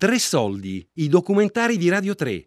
[0.00, 2.44] Tre soldi, i documentari di Radio 3.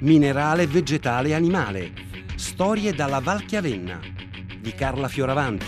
[0.00, 1.92] Minerale, vegetale, animale.
[2.34, 4.00] Storie dalla Val Chiavenna
[4.58, 5.66] di Carla Fioravanti.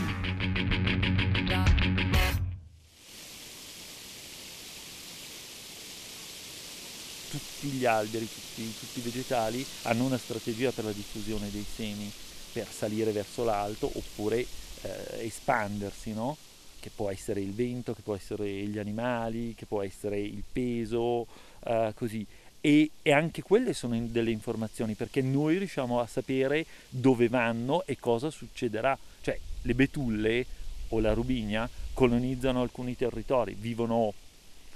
[7.31, 12.11] tutti gli alberi, tutti, tutti, i vegetali hanno una strategia per la diffusione dei semi
[12.53, 16.37] per salire verso l'alto oppure eh, espandersi, no?
[16.85, 21.27] Che può essere il vento, che può essere gli animali, che può essere il peso,
[21.65, 22.27] eh, così.
[22.61, 27.99] E, e, anche quelle sono delle informazioni perché noi riusciamo a sapere dove vanno e
[27.99, 28.99] cosa succederà.
[29.23, 30.45] Cioè le betulle
[30.91, 34.13] o la rubigna colonizzano alcuni territori, vivono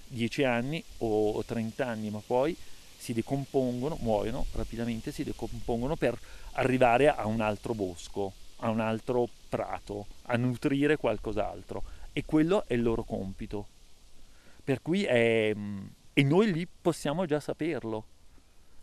[0.07, 2.57] 10 anni o 30 anni, ma poi
[2.97, 6.19] si decompongono, muoiono rapidamente, si decompongono per
[6.53, 11.97] arrivare a un altro bosco, a un altro prato, a nutrire qualcos'altro.
[12.19, 13.69] E quello è il loro compito.
[14.65, 15.55] Per cui è...
[16.13, 18.07] E noi lì possiamo già saperlo.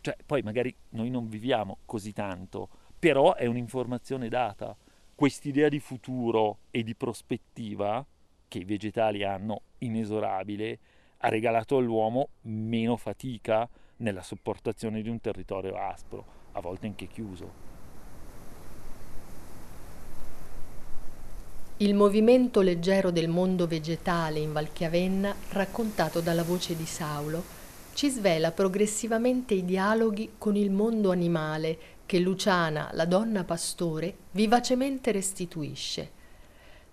[0.00, 4.74] Cioè, poi magari noi non viviamo così tanto, però è un'informazione data.
[5.14, 8.02] Quest'idea di futuro e di prospettiva
[8.48, 10.78] che i vegetali hanno inesorabile
[11.18, 17.75] ha regalato all'uomo meno fatica nella sopportazione di un territorio aspro, a volte anche chiuso.
[21.78, 27.44] Il movimento leggero del mondo vegetale in Valchiavenna, raccontato dalla voce di Saulo,
[27.92, 35.12] ci svela progressivamente i dialoghi con il mondo animale che Luciana, la donna pastore, vivacemente
[35.12, 36.10] restituisce.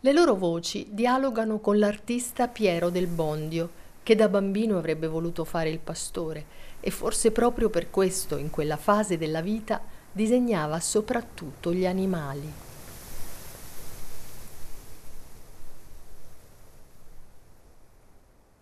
[0.02, 3.70] Le loro voci dialogano con l'artista Piero del Bondio,
[4.04, 6.46] che da bambino avrebbe voluto fare il pastore
[6.82, 12.73] e forse proprio per questo in quella fase della vita disegnava soprattutto gli animali.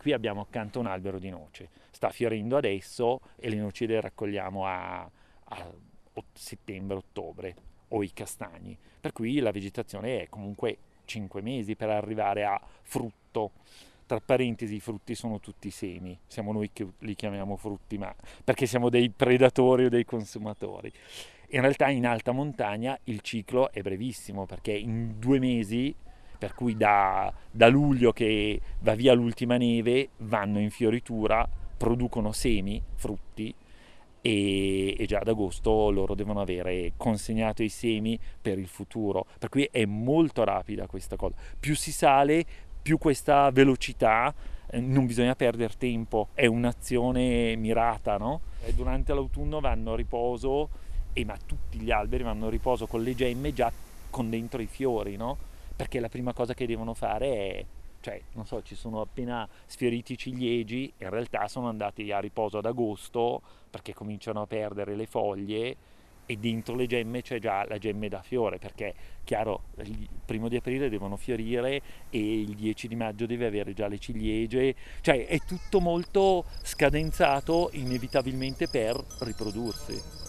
[0.01, 4.65] Qui abbiamo accanto un albero di noce, sta fiorendo adesso e le noci le raccogliamo
[4.65, 5.73] a, a
[6.33, 7.55] settembre-ottobre
[7.89, 13.51] o i castagni, per cui la vegetazione è comunque 5 mesi per arrivare a frutto.
[14.07, 18.11] Tra parentesi i frutti sono tutti semi, siamo noi che li chiamiamo frutti, ma
[18.43, 20.91] perché siamo dei predatori o dei consumatori.
[21.49, 25.95] In realtà in alta montagna il ciclo è brevissimo perché in due mesi,
[26.41, 31.47] per cui da, da luglio che va via l'ultima neve, vanno in fioritura,
[31.77, 33.53] producono semi, frutti,
[34.21, 39.27] e, e, già ad agosto loro devono avere consegnato i semi per il futuro.
[39.37, 41.35] Per cui è molto rapida questa cosa.
[41.59, 42.43] Più si sale,
[42.81, 44.33] più questa velocità,
[44.71, 48.41] eh, non bisogna perdere tempo, è un'azione mirata, no?
[48.73, 50.69] Durante l'autunno vanno a riposo,
[51.13, 53.71] e ma tutti gli alberi vanno a riposo con le gemme già
[54.09, 55.49] con dentro i fiori, no?
[55.81, 57.65] Perché la prima cosa che devono fare è,
[58.01, 62.59] cioè, non so, ci sono appena sfioriti i ciliegi, in realtà sono andati a riposo
[62.59, 65.75] ad agosto perché cominciano a perdere le foglie
[66.27, 68.93] e dentro le gemme c'è già la gemme da fiore perché
[69.23, 71.81] chiaro il primo di aprile devono fiorire
[72.11, 74.75] e il 10 di maggio deve avere già le ciliegie.
[75.01, 80.20] Cioè è tutto molto scadenzato inevitabilmente per riprodursi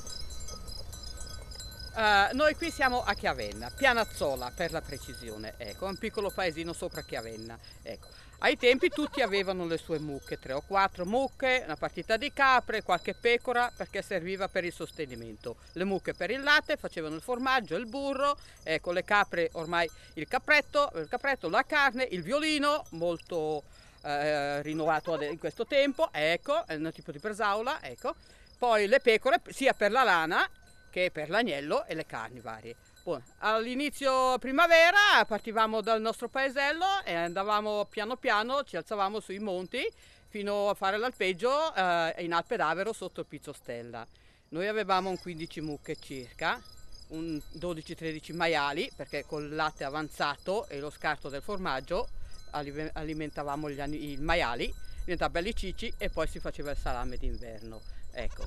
[1.95, 7.03] Uh, noi qui siamo a Chiavenna, Pianazzola per la precisione, ecco, un piccolo paesino sopra
[7.03, 7.59] Chiavenna.
[7.83, 8.09] Ecco.
[8.39, 12.83] Ai tempi tutti avevano le sue mucche, tre o quattro mucche, una partita di capre,
[12.83, 15.57] qualche pecora perché serviva per il sostenimento.
[15.73, 20.27] Le mucche per il latte, facevano il formaggio, il burro, ecco le capre ormai il
[20.27, 23.65] capretto, il capretto, la carne, il violino, molto
[24.03, 28.15] eh, rinnovato in questo tempo, ecco, è un tipo di presaula, ecco.
[28.59, 30.49] Poi le pecore sia per la lana
[30.93, 32.77] che per l'agnello e le carni varie.
[33.03, 33.25] Buono.
[33.39, 39.83] All'inizio primavera partivamo dal nostro paesello e andavamo piano piano, ci alzavamo sui monti
[40.29, 44.07] fino a fare l'alpeggio eh, in Alpe d'Avero sotto il Pizzo Stella.
[44.51, 46.61] Noi avevamo un 15 mucche circa,
[47.09, 52.09] un 12-13 maiali perché col latte avanzato e lo scarto del formaggio
[52.51, 57.81] alimentavamo gli, i maiali, diventava belli cici e poi si faceva il salame d'inverno.
[58.13, 58.47] Ecco.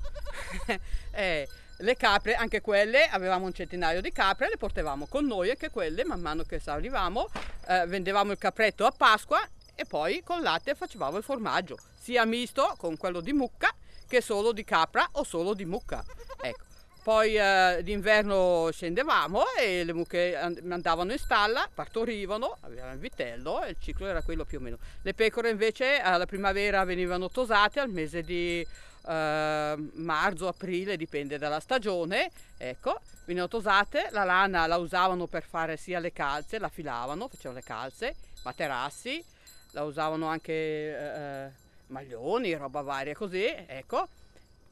[1.11, 1.47] eh,
[1.79, 6.05] le capre, anche quelle, avevamo un centinaio di capre, le portavamo con noi, anche quelle,
[6.05, 7.29] man mano che salivamo,
[7.67, 9.41] eh, vendevamo il capretto a Pasqua
[9.75, 13.73] e poi con latte facevamo il formaggio, sia misto con quello di mucca
[14.07, 16.03] che solo di capra o solo di mucca.
[16.41, 16.63] Ecco.
[17.03, 23.69] Poi eh, d'inverno scendevamo e le mucche andavano in stalla, partorivano, avevano il vitello e
[23.69, 24.79] il ciclo era quello più o meno.
[25.03, 28.65] Le pecore invece alla primavera venivano tosate al mese di
[29.07, 35.77] eh, marzo, aprile, dipende dalla stagione, ecco, venivano tosate, la lana la usavano per fare
[35.77, 39.23] sia le calze, la filavano, facevano le calze, materassi,
[39.71, 41.49] la usavano anche eh,
[41.87, 44.07] maglioni, roba varia così, ecco.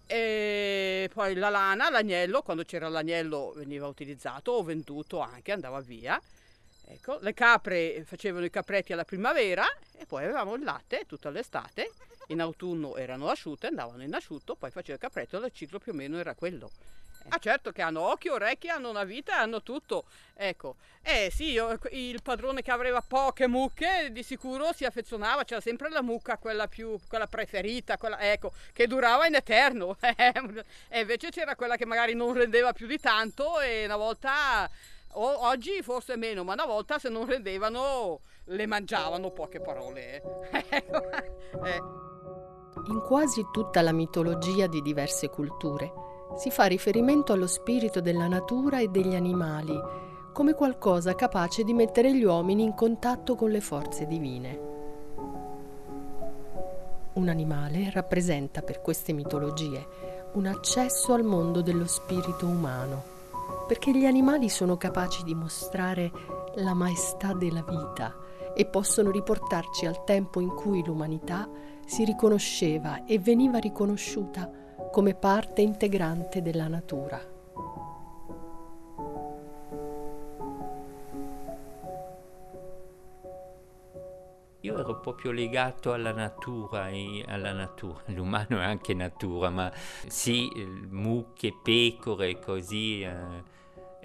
[0.05, 6.19] E poi la lana, l'agnello, quando c'era l'agnello veniva utilizzato o venduto anche, andava via.
[6.85, 9.65] Ecco, le capre facevano i capretti alla primavera
[9.97, 11.91] e poi avevamo il latte tutta l'estate.
[12.27, 15.91] In autunno erano asciute, andavano in asciutto, poi faceva il capretto e il ciclo più
[15.91, 16.69] o meno era quello.
[17.29, 20.05] Ah certo che hanno occhi, orecchie, hanno una vita, hanno tutto.
[20.33, 25.61] Ecco, eh sì, io, il padrone che aveva poche mucche di sicuro si affezionava, c'era
[25.61, 29.97] sempre la mucca, quella più, quella preferita, quella, ecco, che durava in eterno.
[30.89, 34.69] e invece c'era quella che magari non rendeva più di tanto e una volta,
[35.13, 40.21] o, oggi forse meno, ma una volta se non rendevano le mangiavano, poche parole.
[40.51, 41.81] eh.
[42.87, 45.91] In quasi tutta la mitologia di diverse culture
[46.35, 49.79] si fa riferimento allo spirito della natura e degli animali
[50.33, 54.71] come qualcosa capace di mettere gli uomini in contatto con le forze divine.
[57.13, 59.85] Un animale rappresenta per queste mitologie
[60.33, 63.03] un accesso al mondo dello spirito umano,
[63.67, 66.11] perché gli animali sono capaci di mostrare
[66.55, 68.15] la maestà della vita
[68.55, 71.49] e possono riportarci al tempo in cui l'umanità
[71.85, 74.49] si riconosceva e veniva riconosciuta
[74.91, 77.32] come parte integrante della natura.
[84.63, 86.89] Io ero proprio legato alla natura,
[87.25, 89.69] alla natura, l'umano è anche natura, ma
[90.07, 90.49] sì,
[90.89, 93.01] mucche, pecore, così.
[93.01, 93.43] Eh,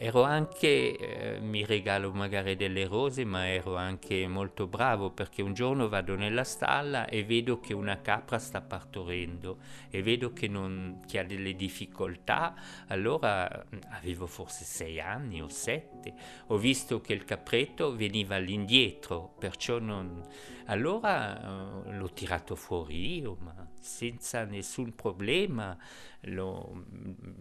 [0.00, 5.54] Ero anche, eh, mi regalo magari delle rose, ma ero anche molto bravo perché un
[5.54, 9.58] giorno vado nella stalla e vedo che una capra sta partorendo
[9.90, 12.54] e vedo che, non, che ha delle difficoltà.
[12.86, 16.14] Allora mm, avevo forse sei anni o sette,
[16.46, 20.22] ho visto che il capretto veniva all'indietro, perciò non...
[20.66, 25.76] Allora eh, l'ho tirato fuori io, ma senza nessun problema,
[26.22, 26.84] lo,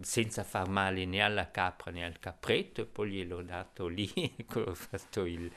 [0.00, 4.10] senza far male né alla capra né al capretto, e poi gliel'ho dato lì,
[4.54, 5.50] ho fatto il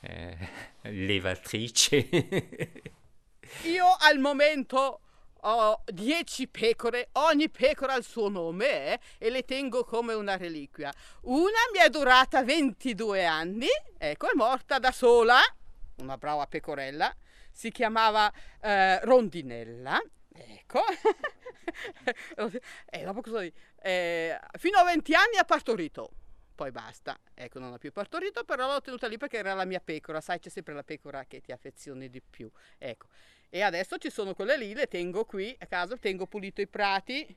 [0.00, 0.36] eh,
[0.82, 2.08] levatrice.
[3.64, 5.00] Io al momento
[5.42, 10.36] ho dieci pecore, ogni pecora ha il suo nome eh, e le tengo come una
[10.36, 10.92] reliquia.
[11.22, 15.38] Una mi è durata 22 anni, ecco, è morta da sola,
[15.98, 17.14] una brava pecorella,
[17.58, 20.00] si chiamava eh, Rondinella
[20.40, 20.82] Ecco,
[22.88, 23.54] e dopo cosa dire?
[23.82, 26.10] Eh, fino a 20 anni ha partorito,
[26.54, 27.18] poi basta.
[27.34, 30.38] Ecco, non ha più partorito, però l'ho tenuta lì perché era la mia pecora, sai,
[30.38, 32.48] c'è sempre la pecora che ti affezioni di più.
[32.78, 33.08] Ecco,
[33.48, 37.36] e adesso ci sono quelle lì, le tengo qui a casa, tengo pulito i prati,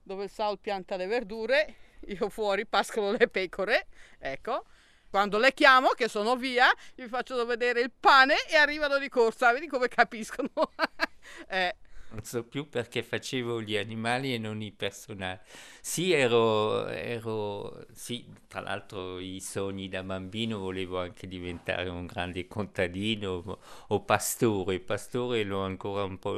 [0.00, 1.74] dove il Saul pianta le verdure,
[2.06, 3.88] io fuori pascolo le pecore,
[4.20, 4.66] ecco.
[5.10, 9.52] Quando le chiamo, che sono via, gli faccio vedere il pane e arrivano di corsa,
[9.52, 10.50] vedi come capiscono.
[11.48, 11.76] eh,
[12.10, 15.42] non so più perché facevo gli animali e non i personaggi.
[15.80, 22.46] Sì, ero, ero, sì, tra l'altro i sogni da bambino volevo anche diventare un grande
[22.46, 23.58] contadino
[23.88, 24.80] o pastore.
[24.80, 26.34] Pastore l'ho ancora un po'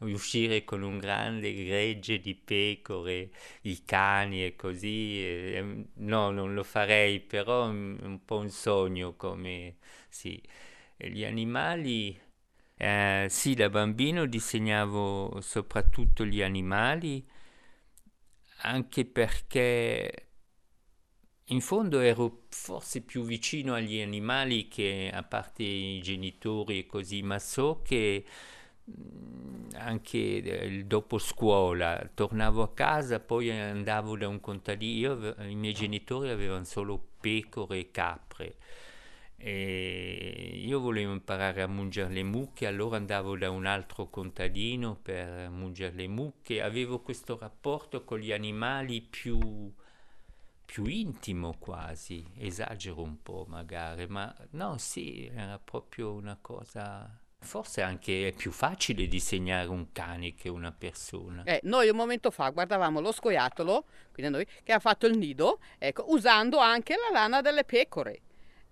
[0.00, 3.30] uscire con un grande gregge di pecore,
[3.62, 5.20] i cani e così.
[5.24, 9.76] E, no, non lo farei, però è un po' un sogno come
[10.08, 10.40] sì.
[10.96, 12.18] Gli animali
[12.80, 17.22] eh, sì, da bambino disegnavo soprattutto gli animali,
[18.62, 20.26] anche perché
[21.46, 27.22] in fondo ero forse più vicino agli animali che a parte i genitori e così,
[27.22, 28.24] ma so che
[28.90, 35.54] mm, anche eh, dopo scuola tornavo a casa, poi andavo da un contadino, io, i
[35.56, 38.56] miei genitori avevano solo pecore e capre
[39.42, 45.48] e io volevo imparare a mungere le mucche, allora andavo da un altro contadino per
[45.48, 49.72] mungere le mucche, avevo questo rapporto con gli animali più,
[50.66, 57.80] più intimo quasi, esagero un po' magari, ma no, sì, era proprio una cosa Forse
[57.80, 61.42] anche è più facile disegnare un cane che una persona.
[61.44, 65.58] Eh, noi un momento fa guardavamo lo scoiattolo, quindi noi, che ha fatto il nido,
[65.78, 68.20] ecco, usando anche la lana delle pecore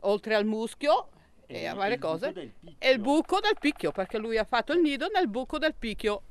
[0.01, 1.09] oltre al muschio
[1.47, 4.81] e, e a varie cose, e il buco del picchio, perché lui ha fatto il
[4.81, 6.23] nido nel buco del picchio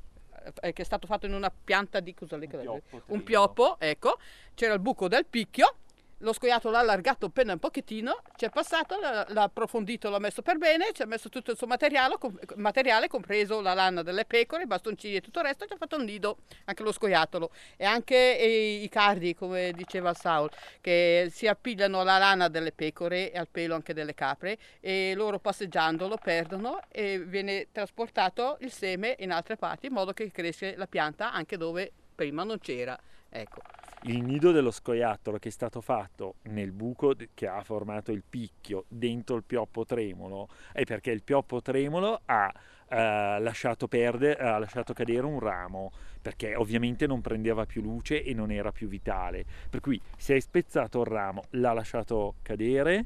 [0.61, 4.17] eh, che è stato fatto in una pianta di cosa un pioppo, un pioppo ecco,
[4.53, 5.75] c'era il buco del picchio
[6.19, 10.57] lo scoiattolo l'ha allargato appena un pochettino, ci è passato, l'ha approfondito, l'ha messo per
[10.57, 12.15] bene, ci ha messo tutto il suo materiale,
[12.55, 15.97] materiale, compreso la lana delle pecore, i bastoncini e tutto il resto, ci ha fatto
[15.97, 17.51] un nido, anche lo scoiattolo.
[17.75, 20.49] E anche i cardi, come diceva Saul,
[20.81, 25.39] che si appigliano alla lana delle pecore e al pelo anche delle capre e loro
[25.39, 30.75] passeggiando lo perdono e viene trasportato il seme in altre parti in modo che cresce
[30.75, 32.97] la pianta anche dove prima non c'era.
[33.29, 38.23] Ecco il nido dello scoiattolo che è stato fatto nel buco che ha formato il
[38.27, 42.53] picchio dentro il pioppo tremolo è perché il pioppo tremolo ha,
[42.89, 48.33] eh, lasciato, perdere, ha lasciato cadere un ramo perché ovviamente non prendeva più luce e
[48.33, 49.45] non era più vitale.
[49.69, 53.05] Per cui si è spezzato il ramo l'ha lasciato cadere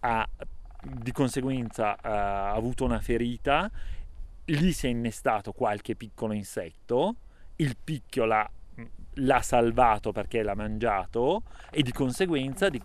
[0.00, 0.28] ha
[0.82, 3.70] di conseguenza eh, ha avuto una ferita
[4.46, 7.16] lì si è innestato qualche piccolo insetto
[7.56, 8.50] il picchio l'ha
[9.14, 12.80] l'ha salvato perché l'ha mangiato e di conseguenza di,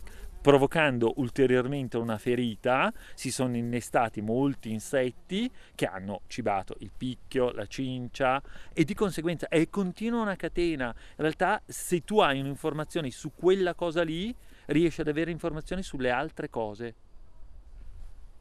[0.46, 7.66] provocando ulteriormente una ferita si sono innestati molti insetti che hanno cibato il picchio, la
[7.66, 8.40] cincia
[8.72, 10.94] e di conseguenza è continua una catena.
[10.96, 14.36] In realtà se tu hai un'informazione su quella cosa lì
[14.68, 16.96] riesci ad avere informazioni sulle altre cose.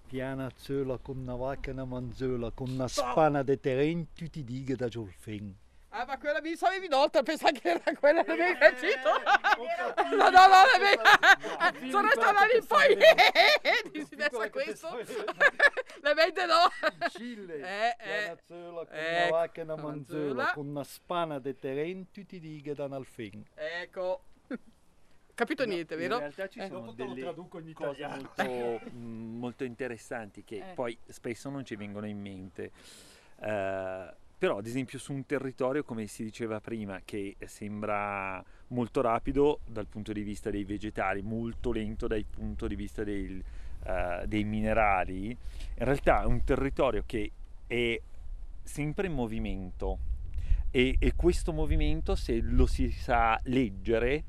[0.07, 4.89] Piana zöla con una vacca una manzola con una spana di terreno tutti dighe da
[4.89, 5.57] giolfin.
[5.97, 9.11] Ah, ma quella mi sapevi inoltre, pensavo che era quella che mi hai capito.
[10.17, 12.97] No, no, no, le sono stata lì poi.
[13.93, 14.89] Dici adesso questo.
[16.03, 17.09] Le vede no.
[17.11, 22.41] Cille, eh, eh, con una vacca e una manzola, con una spana di terreno, tutti
[22.41, 23.07] dighe da un
[23.55, 24.23] Ecco.
[25.33, 26.15] Capito niente, vero?
[26.15, 26.95] In realtà ci sono eh.
[26.95, 27.35] delle
[27.73, 30.75] cose molto, molto interessanti che eh.
[30.75, 32.73] poi spesso non ci vengono in mente.
[33.37, 39.61] Uh, però ad esempio su un territorio come si diceva prima che sembra molto rapido
[39.67, 43.43] dal punto di vista dei vegetali molto lento dal punto di vista dei,
[43.85, 47.31] uh, dei minerali in realtà è un territorio che
[47.67, 48.01] è
[48.65, 49.99] sempre in movimento.
[50.71, 54.25] E, e questo movimento se lo si sa leggere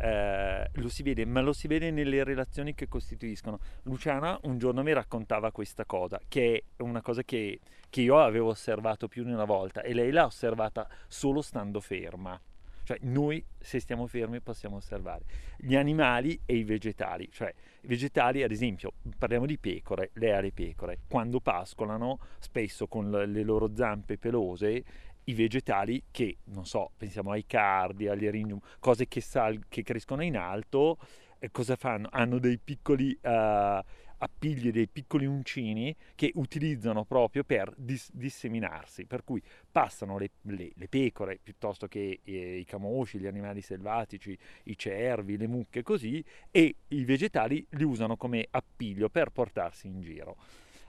[0.00, 3.58] eh, lo si vede, ma lo si vede nelle relazioni che costituiscono.
[3.82, 8.50] Luciana un giorno mi raccontava questa cosa, che è una cosa che, che io avevo
[8.50, 12.40] osservato più di una volta e lei l'ha osservata solo stando ferma.
[12.88, 15.24] Cioè noi se stiamo fermi possiamo osservare
[15.58, 17.52] gli animali e i vegetali, cioè
[17.82, 23.10] i vegetali ad esempio parliamo di pecore, lei ha le pecore, quando pascolano spesso con
[23.10, 24.82] le loro zampe pelose
[25.28, 30.22] i vegetali che, non so, pensiamo ai cardi, agli erinium, cose che, sal- che crescono
[30.22, 30.98] in alto,
[31.38, 32.08] eh, cosa fanno?
[32.10, 33.80] Hanno dei piccoli uh,
[34.18, 40.72] appigli, dei piccoli uncini che utilizzano proprio per dis- disseminarsi, per cui passano le, le,
[40.74, 46.24] le pecore piuttosto che eh, i camosci, gli animali selvatici, i cervi, le mucche, così,
[46.50, 50.36] e i vegetali li usano come appiglio per portarsi in giro.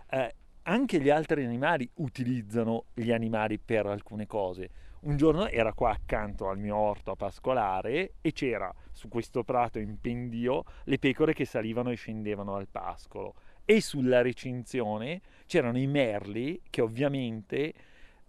[0.10, 0.34] Eh,
[0.70, 4.70] anche gli altri animali utilizzano gli animali per alcune cose.
[5.02, 9.80] Un giorno era qua accanto al mio orto a pascolare e c'era su questo prato
[9.80, 13.36] in pendio le pecore che salivano e scendevano al pascolo
[13.66, 17.74] e sulla recinzione c'erano i merli che ovviamente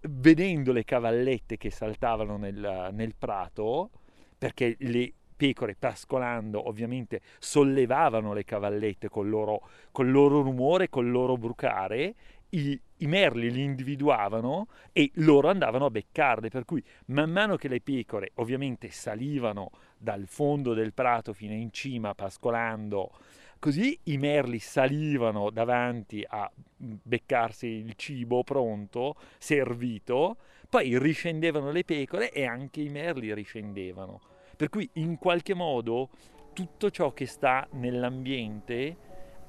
[0.02, 3.90] vedendo le cavallette che saltavano nel, nel prato
[4.38, 11.38] perché le pecore pascolando ovviamente sollevavano le cavallette col loro, col loro rumore, col loro
[11.38, 12.14] brucare,
[12.50, 17.68] i, i, merli li individuavano e loro andavano a beccarle, per cui man mano che
[17.68, 23.10] le pecore ovviamente salivano dal fondo del prato fino in cima pascolando,
[23.58, 30.36] così i merli salivano davanti a beccarsi il cibo pronto, servito,
[30.68, 34.20] poi riscendevano le pecore e anche i merli riscendevano.
[34.60, 36.10] Per cui in qualche modo
[36.52, 38.94] tutto ciò che sta nell'ambiente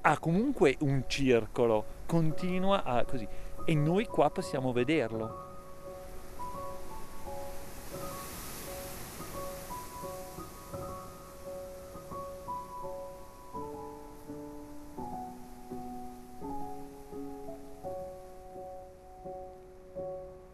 [0.00, 3.28] ha comunque un circolo, continua a così.
[3.66, 5.50] E noi qua possiamo vederlo.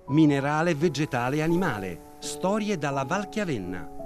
[0.09, 2.01] Minerale, vegetale e animale.
[2.19, 3.98] Storie dalla Valchiavenna